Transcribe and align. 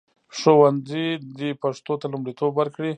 ښوونځي 0.37 1.07
دې 1.37 1.49
پښتو 1.61 1.93
ته 2.01 2.05
لومړیتوب 2.13 2.51
ورکړي. 2.55 2.89